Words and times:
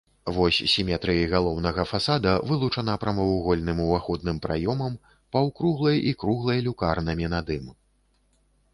Вось 0.35 0.59
сіметрыі 0.75 1.27
галоўнага 1.33 1.83
фасада 1.91 2.31
вылучана 2.53 2.95
прамавугольным 3.05 3.83
уваходным 3.85 4.43
праёмам, 4.49 4.93
паўкруглай 5.37 5.97
і 6.09 6.19
круглай 6.23 6.59
люкарнамі 6.71 7.25
над 7.39 7.45
ім. 7.59 7.73